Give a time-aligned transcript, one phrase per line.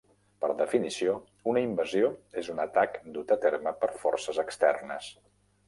[0.43, 1.13] Per definició,
[1.51, 2.09] una invasió
[2.43, 5.15] és un atac dut a terme per forces externes.